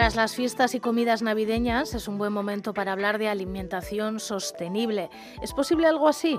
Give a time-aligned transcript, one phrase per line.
[0.00, 5.10] Tras las fiestas y comidas navideñas es un buen momento para hablar de alimentación sostenible.
[5.42, 6.38] ¿Es posible algo así?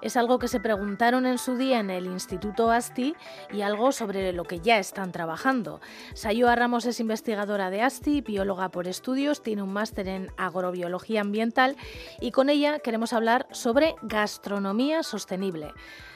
[0.00, 3.14] Es algo que se preguntaron en su día en el Instituto ASTI
[3.52, 5.82] y algo sobre lo que ya están trabajando.
[6.14, 11.76] Sayoa Ramos es investigadora de ASTI, bióloga por estudios, tiene un máster en agrobiología ambiental
[12.18, 15.74] y con ella queremos hablar sobre gastronomía sostenible.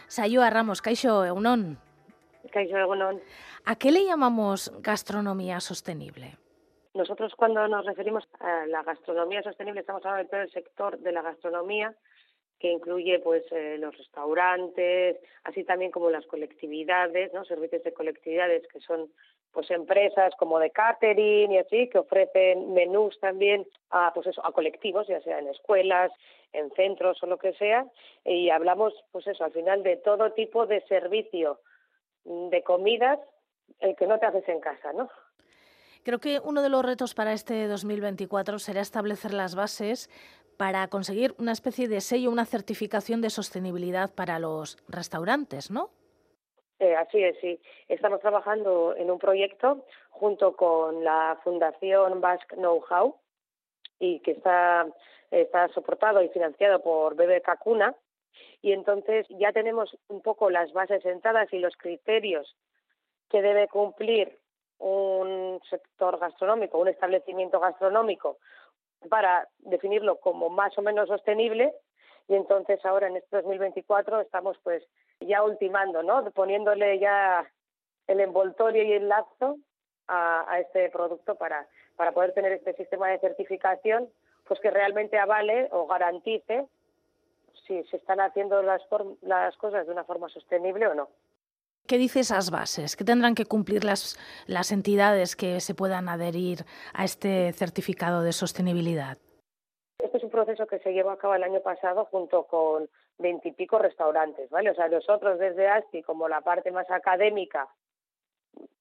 [0.09, 1.79] Sayoa Ramos, Kaixo Egunon.
[2.51, 3.21] Kaixo Egunon.
[3.67, 6.39] ¿A qué le llamamos gastronomía sostenible?
[6.97, 11.21] Nosotros cuando nos referimos a la gastronomía sostenible estamos hablando de todo sector de la
[11.21, 11.95] gastronomía
[12.59, 17.45] que incluye pues eh, los restaurantes, así también como las colectividades, ¿no?
[17.45, 19.13] servicios de colectividades que son
[19.53, 24.53] pues empresas como de catering y así que ofrecen menús también a pues eso, a
[24.53, 26.11] colectivos, ya sea en escuelas,
[26.55, 27.87] en centros o lo que sea,
[28.25, 31.61] y hablamos pues eso, al final de todo tipo de servicio
[32.25, 33.19] de comidas
[33.81, 35.11] el que no te haces en casa, ¿no?
[36.07, 40.09] Creo que uno de los retos para este 2024 será establecer las bases
[40.57, 45.91] para conseguir una especie de sello, una certificación de sostenibilidad para los restaurantes, ¿no?
[46.79, 47.61] Eh, así es, sí.
[47.89, 53.17] Estamos trabajando en un proyecto junto con la Fundación Basque Know-How
[53.99, 54.87] y que está,
[55.33, 57.97] está soportado y financiado por BBK Cuna.
[58.63, 62.55] Y entonces ya tenemos un poco las bases sentadas y los criterios
[63.29, 64.39] que debe cumplir
[64.79, 68.39] un sector gastronómico, un establecimiento gastronómico,
[69.09, 71.73] para definirlo como más o menos sostenible.
[72.29, 74.83] Y entonces ahora en este 2024 estamos pues
[75.21, 76.29] ya ultimando, ¿no?
[76.33, 77.47] Poniéndole ya
[78.07, 79.59] el envoltorio y el lazo
[80.09, 84.09] a, este producto para, para poder tener este sistema de certificación
[84.47, 86.67] pues que realmente avale o garantice
[87.67, 88.83] si se están haciendo las,
[89.23, 91.09] las cosas de una forma sostenible o no.
[91.87, 92.97] ¿Qué dice esas bases?
[92.97, 98.33] ¿Qué tendrán que cumplir las, las entidades que se puedan adherir a este certificado de
[98.33, 99.19] sostenibilidad?
[99.99, 102.89] Este es un proceso que se llevó a cabo el año pasado junto con
[103.19, 104.71] veintipico restaurantes, ¿vale?
[104.71, 107.69] O sea, nosotros desde ASTI, como la parte más académica,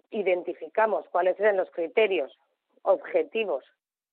[0.10, 2.36] identificamos cuáles eran los criterios
[2.82, 3.64] objetivos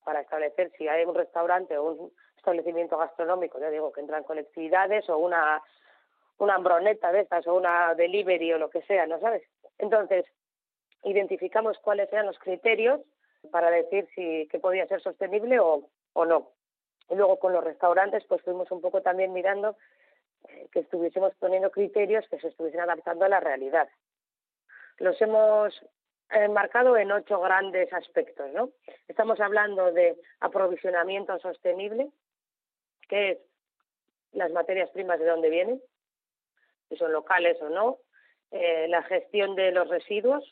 [0.05, 5.09] para establecer si hay un restaurante o un establecimiento gastronómico, ya digo, que entran colectividades
[5.09, 5.61] o una
[6.37, 9.43] una hambroneta de estas o una delivery o lo que sea, ¿no sabes?
[9.77, 10.25] Entonces,
[11.03, 13.01] identificamos cuáles eran los criterios
[13.51, 16.51] para decir si que podía ser sostenible o, o no.
[17.09, 19.75] Y luego con los restaurantes, pues fuimos un poco también mirando
[20.47, 23.89] eh, que estuviésemos poniendo criterios que se estuviesen adaptando a la realidad.
[24.97, 25.73] Los hemos
[26.29, 28.69] enmarcado en ocho grandes aspectos, ¿no?
[29.07, 32.09] Estamos hablando de aprovisionamiento sostenible,
[33.07, 33.37] que es
[34.31, 35.81] las materias primas de dónde vienen,
[36.93, 37.97] si son locales o no,
[38.51, 40.43] eh, la gestión de los residuos,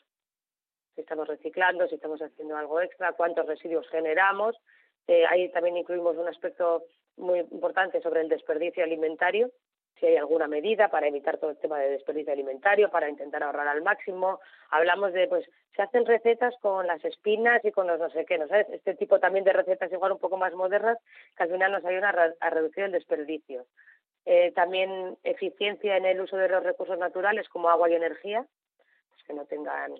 [0.94, 4.56] si estamos reciclando, si estamos haciendo algo extra, cuántos residuos generamos.
[5.06, 6.82] Eh, ahí también incluimos un aspecto
[7.16, 9.50] muy importante sobre el desperdicio alimentario,
[10.00, 13.68] si hay alguna medida para evitar todo el tema de desperdicio alimentario, para intentar ahorrar
[13.68, 14.40] al máximo.
[14.70, 18.36] Hablamos de, pues, se hacen recetas con las espinas y con los no sé qué,
[18.36, 18.68] ¿no sabes?
[18.70, 20.98] Este tipo también de recetas igual un poco más modernas
[21.36, 23.64] que al final nos ayudan a reducir el desperdicio.
[24.24, 28.46] Eh, también eficiencia en el uso de los recursos naturales como agua y energía,
[29.10, 29.94] pues que no tengan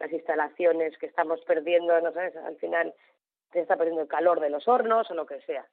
[0.00, 2.94] las instalaciones que estamos perdiendo, no sabes, al final
[3.52, 5.64] se está perdiendo el calor de los hornos o lo que sea.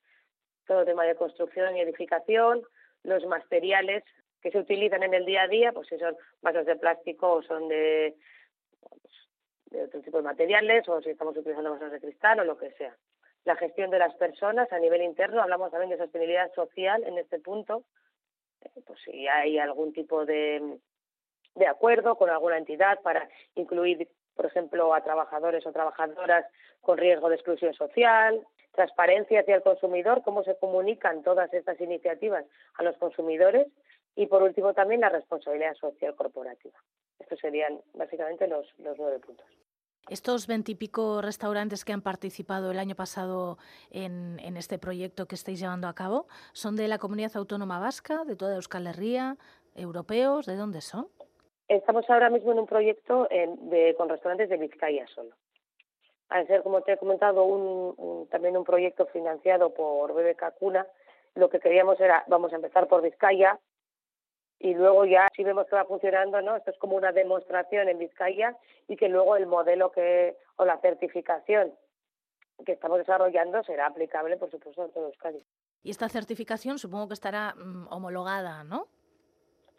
[0.67, 2.61] Todo tema de construcción y edificación,
[3.03, 4.03] los materiales
[4.41, 7.41] que se utilizan en el día a día, pues si son vasos de plástico o
[7.41, 8.15] son de,
[9.71, 12.71] de otro tipo de materiales, o si estamos utilizando vasos de cristal o lo que
[12.73, 12.95] sea
[13.45, 17.39] la gestión de las personas a nivel interno, hablamos también de sostenibilidad social en este
[17.39, 17.83] punto,
[18.61, 20.79] eh, pues si hay algún tipo de,
[21.53, 26.45] de acuerdo con alguna entidad para incluir, por ejemplo, a trabajadores o trabajadoras
[26.81, 32.45] con riesgo de exclusión social, transparencia hacia el consumidor, cómo se comunican todas estas iniciativas
[32.73, 33.67] a los consumidores
[34.15, 36.77] y, por último, también la responsabilidad social corporativa.
[37.19, 39.45] Estos serían básicamente los, los nueve puntos.
[40.07, 43.57] Estos veintipico restaurantes que han participado el año pasado
[43.89, 48.35] en, este proyecto que estáis llevando a cabo, ¿son de la comunidad autónoma vasca, de
[48.35, 49.35] toda Euskal Herria,
[49.73, 50.45] europeos?
[50.45, 51.07] ¿De dónde son?
[51.67, 53.27] Estamos ahora mismo en un proyecto
[53.97, 55.31] con restaurantes de Vizcaya solo.
[56.29, 60.85] Al ser, como te he comentado, un, también un proyecto financiado por BBK Cuna,
[61.33, 63.59] lo que queríamos era, vamos a empezar por Vizcaya,
[64.65, 66.55] y luego ya si vemos que va funcionando, ¿no?
[66.55, 68.57] Esto es como una demostración en Vizcaya
[68.87, 71.71] y que luego el modelo que o la certificación
[72.65, 75.43] que estamos desarrollando será aplicable, por supuesto, en todos los casos.
[75.83, 78.87] Y esta certificación supongo que estará mm, homologada, ¿no?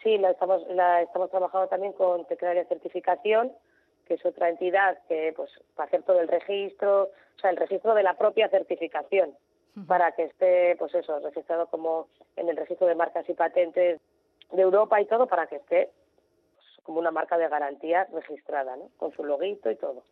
[0.05, 3.53] Sí, la estamos, la estamos trabajando también con Tecnaria Certificación
[4.07, 7.93] que es otra entidad que pues para hacer todo el registro, o sea, el registro
[7.93, 9.35] de la propia certificación
[9.89, 12.07] para que esté, pues eso, registrado como
[12.37, 14.01] en el registro de marcas y patentes
[14.53, 15.91] de Europa y todo, para que esté
[16.55, 18.91] pues, como una marca de garantía registrada, ¿no?
[18.97, 20.03] Con su loguito y todo.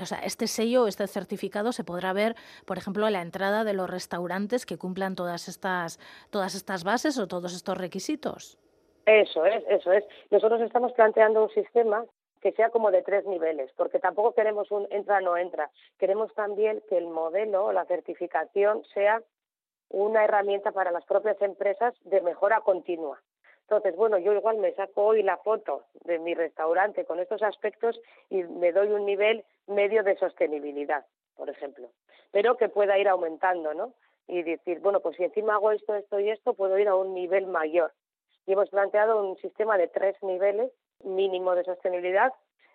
[0.00, 2.34] O sea, este sello, este certificado se podrá ver,
[2.66, 5.98] por ejemplo, en la entrada de los restaurantes que cumplan todas estas,
[6.30, 8.58] todas estas bases o todos estos requisitos.
[9.04, 10.04] Eso es, eso es.
[10.30, 12.04] Nosotros estamos planteando un sistema
[12.40, 15.70] que sea como de tres niveles, porque tampoco queremos un entra no entra.
[15.98, 19.22] Queremos también que el modelo o la certificación sea
[19.90, 23.20] una herramienta para las propias empresas de mejora continua.
[23.70, 28.00] Entonces, bueno, yo igual me saco hoy la foto de mi restaurante con estos aspectos
[28.28, 31.06] y me doy un nivel medio de sostenibilidad,
[31.36, 31.88] por ejemplo,
[32.32, 33.94] pero que pueda ir aumentando, ¿no?
[34.26, 37.14] Y decir, bueno, pues si encima hago esto, esto y esto, puedo ir a un
[37.14, 37.92] nivel mayor.
[38.44, 40.72] Y hemos planteado un sistema de tres niveles
[41.04, 42.32] mínimo de sostenibilidad,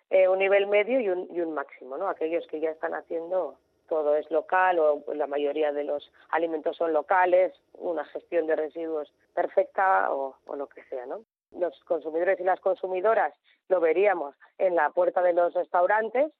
[0.08, 2.08] eh, un nivel medio y un, y un máximo, ¿no?
[2.08, 6.92] Aquellos que ya están haciendo todo es local o la mayoría de los alimentos son
[6.92, 11.22] locales, una gestión de residuos perfecta o, o, lo que sea, ¿no?
[11.52, 13.32] Los consumidores y las consumidoras
[13.68, 16.32] lo veríamos en la puerta de los restaurantes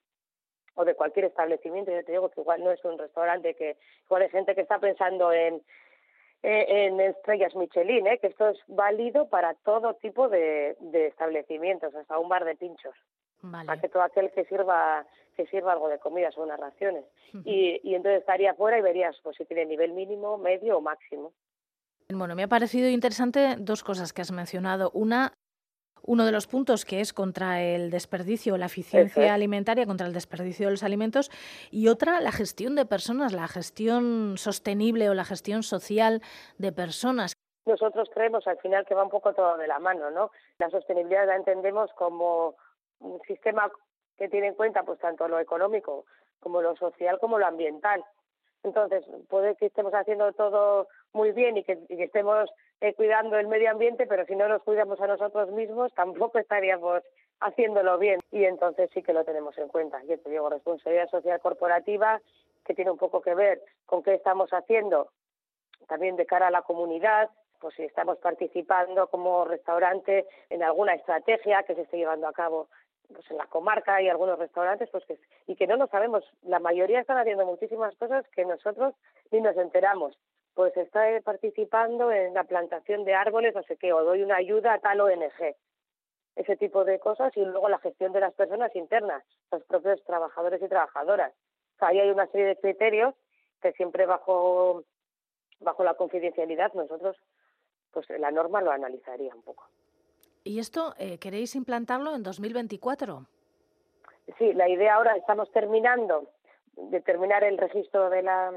[0.75, 1.91] o de cualquier establecimiento.
[1.91, 4.79] Yo te digo que igual no es un restaurante, que igual hay gente que está
[4.79, 5.63] pensando en
[6.43, 8.19] eh, en estrellas Michelin, ¿eh?
[8.19, 12.95] que esto es válido para todo tipo de, establecimientos, hasta un bar de pinchos.
[13.51, 15.05] Para que todo aquel que sirva
[15.37, 17.05] que sirva algo de comida son unas raciones.
[17.45, 21.33] y, y entonces estaría fuera y verías pues si tiene nivel mínimo, medio o máximo.
[22.09, 24.91] Bueno, me ha parecido interesante dos cosas que has mencionado.
[24.95, 25.33] Una,
[26.03, 30.67] uno de los puntos que es contra el desperdicio, la eficiencia alimentaria, contra el desperdicio
[30.67, 31.31] de los alimentos,
[31.71, 36.23] y otra, la gestión de personas, la gestión sostenible o la gestión social
[36.59, 37.33] de personas.
[37.67, 40.31] Nosotros creemos al final que va un poco todo de la mano, ¿no?
[40.61, 42.55] La sostenibilidad la entendemos como
[43.01, 43.69] un sistema
[44.19, 46.05] que tiene en cuenta pues tanto lo económico
[46.41, 48.05] como lo social como lo ambiental.
[48.63, 53.71] Entonces, puede que estemos haciendo todo muy bien y que, estemos eh, cuidando el medio
[53.71, 57.03] ambiente, pero si no nos cuidamos a nosotros mismos, tampoco estaríamos
[57.41, 58.21] haciéndolo bien.
[58.33, 60.03] Y entonces sí que lo tenemos en cuenta.
[60.05, 62.21] Yo te digo, responsabilidad social corporativa,
[62.65, 65.11] que tiene un poco que ver con qué estamos haciendo
[65.87, 67.31] también de cara a la comunidad,
[67.61, 72.69] pues si estamos participando como restaurante en alguna estrategia que se esté llevando a cabo
[73.13, 76.25] pues en la comarca hay algunos restaurantes pues que y que no lo sabemos.
[76.43, 78.95] La mayoría están haciendo muchísimas cosas que nosotros
[79.31, 80.19] ni nos enteramos.
[80.55, 84.75] Pues está participando en la plantación de árboles no sé qué o doy una ayuda
[84.75, 85.55] a tal ONG
[86.37, 90.63] ese tipo de cosas y luego la gestión de las personas internas los propios trabajadores
[90.63, 91.33] y trabajadoras.
[91.77, 93.15] O sea, ahí hay una serie de criterios
[93.63, 94.85] que siempre bajo
[95.61, 97.17] bajo la confidencialidad nosotros
[97.91, 99.67] pues la norma lo analizaría un poco
[100.47, 103.27] ¿Y esto eh, queréis implantarlo en 2024?
[104.39, 106.31] Sí, la idea ahora estamos terminando
[106.77, 108.53] de terminar el registro de la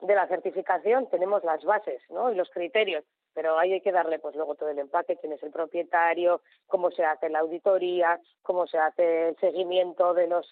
[0.00, 2.32] de la certificación, tenemos las bases, ¿no?
[2.32, 5.42] Y los criterios, pero ahí hay que darle pues luego todo el empaque, quién es
[5.42, 10.48] el propietario, cómo se hace la auditoría, cómo se hace el seguimiento de los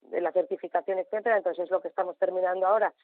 [0.00, 1.36] de la certificación, etcétera.
[1.36, 2.94] Entonces es lo que estamos terminando ahora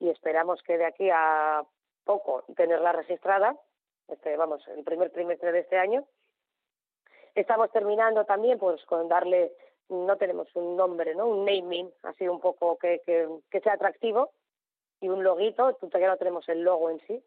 [0.00, 1.62] y esperamos que de aquí a
[2.04, 3.54] poco tenerla registrada,
[4.08, 6.06] este vamos, el primer trimestre de este año
[7.34, 9.52] Estamos terminando también pues con darle,
[9.88, 11.26] no tenemos un nombre, ¿no?
[11.26, 13.02] Un naming, así un poco que,
[13.50, 14.30] que, sea atractivo
[15.00, 17.22] y un loguito, todavía no tenemos el logo en sí.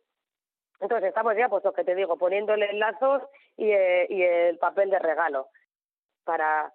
[0.79, 3.23] Entonces estamos ya, pues lo que te digo, poniéndole lazos
[3.57, 5.49] y, eh, y el papel de regalo
[6.23, 6.73] para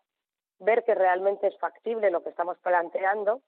[0.59, 3.43] ver que realmente es factible lo que estamos planteando,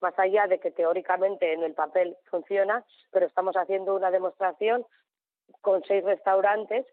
[0.00, 4.86] más allá de que teóricamente en el papel funciona, pero estamos haciendo una demostración
[5.60, 6.86] con seis restaurantes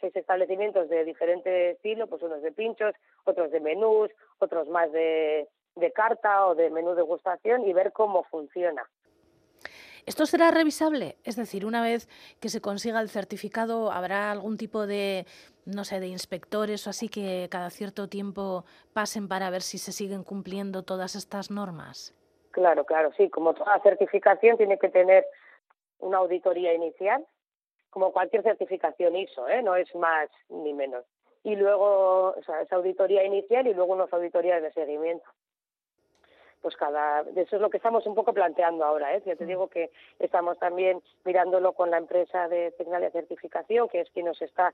[0.00, 5.48] seis establecimientos de diferente estilo, pues unos de pinchos, otros de menús, otros más de,
[5.76, 8.88] de carta o de menú degustación y ver cómo funciona.
[10.06, 11.16] ¿Esto será revisable?
[11.22, 12.08] Es decir, una vez
[12.40, 15.26] que se consiga el certificado, ¿habrá algún tipo de,
[15.66, 18.64] no sé, de inspectores o así que cada cierto tiempo
[18.94, 22.14] pasen para ver si se siguen cumpliendo todas estas normas?
[22.52, 23.28] Claro, claro, sí.
[23.28, 25.26] Como toda certificación tiene que tener
[25.98, 27.26] una auditoría inicial
[27.90, 29.62] como cualquier certificación ISO, ¿eh?
[29.62, 31.04] no es más ni menos.
[31.44, 35.28] Y luego, o sea, esa auditoría inicial y luego unas auditorías de seguimiento.
[36.60, 39.22] Pues cada, eso es lo que estamos un poco planteando ahora, ¿eh?
[39.24, 39.48] Yo te mm.
[39.48, 44.42] digo que estamos también mirándolo con la empresa de Tecnalia Certificación, que es quien nos
[44.42, 44.72] está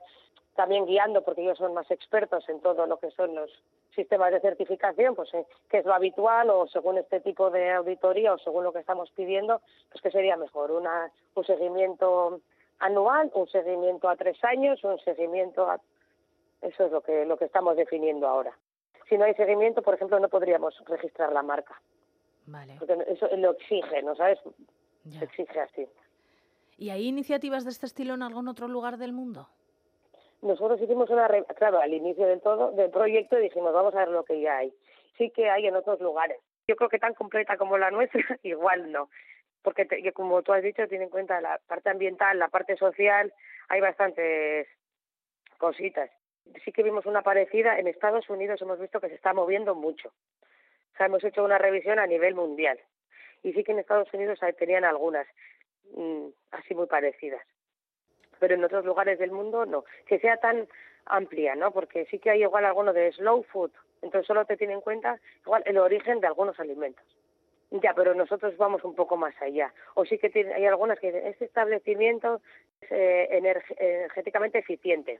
[0.55, 3.51] también guiando, porque ellos son más expertos en todo lo que son los
[3.93, 8.33] sistemas de certificación, pues eh, que es lo habitual o según este tipo de auditoría
[8.33, 12.39] o según lo que estamos pidiendo, pues que sería mejor una, un seguimiento
[12.79, 15.79] anual, un seguimiento a tres años, un seguimiento a...
[16.61, 18.53] Eso es lo que, lo que estamos definiendo ahora.
[19.09, 21.79] si no hay seguimiento, por ejemplo, no podríamos registrar la marca.
[22.47, 22.75] Vale.
[22.79, 24.39] Porque eso lo exige, ¿no sabes?
[25.03, 25.19] ya.
[25.19, 25.87] Se exige así.
[26.77, 29.47] ¿Y hay iniciativas de este estilo en algún otro lugar del mundo?
[30.41, 34.09] Nosotros hicimos una, re- claro, al inicio del todo del proyecto dijimos, vamos a ver
[34.09, 34.73] lo que ya hay.
[35.17, 36.37] Sí que hay en otros lugares.
[36.67, 39.09] Yo creo que tan completa como la nuestra, igual no.
[39.65, 43.33] Porque, te- como tú has dicho, tiene en cuenta la parte ambiental, la parte social,
[43.67, 44.67] hay bastantes
[45.57, 46.09] cositas.
[46.63, 47.77] Sí que vimos una parecida.
[47.77, 50.09] En Estados Unidos hemos visto que se está moviendo mucho.
[50.09, 52.79] O sea, hemos hecho una revisión a nivel mundial.
[53.43, 55.27] Y sí que en Estados Unidos tenían algunas
[55.95, 57.41] mm, así muy parecidas
[58.39, 59.85] pero en otros lugares del mundo no.
[60.05, 60.67] Que sea tan
[61.05, 61.71] amplia, ¿no?
[61.71, 65.19] Porque sí que hay igual alguno de slow food, entonces solo te tiene en cuenta
[65.45, 67.05] igual el origen de algunos alimentos.
[67.81, 69.73] Ya, pero nosotros vamos un poco más allá.
[69.95, 72.39] O sí que tiene, hay algunas que dicen, este establecimiento
[72.81, 75.19] es eh, energ- energéticamente eficiente.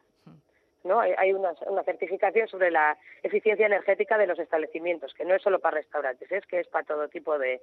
[0.86, 1.00] ¿no?
[1.00, 5.42] Hay, hay una, una certificación sobre la eficiencia energética de los establecimientos, que no es
[5.42, 7.60] solo para restaurantes, es que es para todo tipo de,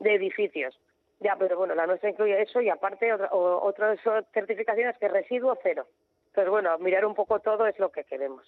[0.00, 0.78] de edificios.
[1.20, 3.98] Ya, pero bueno, la nuestra incluye eso y aparte otra, o- otras
[4.32, 5.86] certificaciones que residuo cero.
[6.26, 8.44] Entonces, bueno, mirar un poco todo es lo que queremos.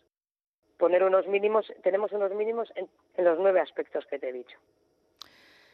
[0.76, 4.59] Poner unos mínimos, tenemos unos mínimos en, en los nueve aspectos que te he dicho.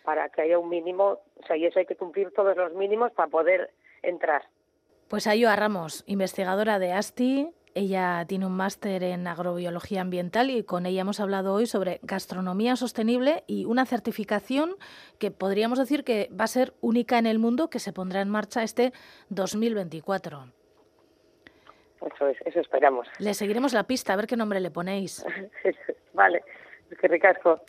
[0.05, 3.13] Para que haya un mínimo, o sea, y eso hay que cumplir todos los mínimos
[3.13, 3.71] para poder
[4.03, 4.43] entrar.
[5.09, 7.51] Pues Ayoa Ramos, investigadora de ASTI.
[7.75, 12.77] Ella tiene un máster en agrobiología ambiental y con ella hemos hablado hoy sobre gastronomía
[12.77, 14.77] sostenible y una certificación
[15.19, 18.29] que podríamos decir que va a ser única en el mundo que se pondrá en
[18.29, 18.93] marcha este
[19.31, 20.45] 2024.
[22.15, 23.09] Eso es, eso esperamos.
[23.19, 25.25] Le seguiremos la pista a ver qué nombre le ponéis.
[26.13, 26.43] vale,
[27.01, 27.61] qué ricasco.